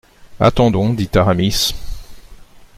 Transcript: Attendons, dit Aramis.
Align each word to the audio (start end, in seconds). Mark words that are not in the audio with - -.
Attendons, 0.39 0.95
dit 0.95 1.15
Aramis. 1.15 1.75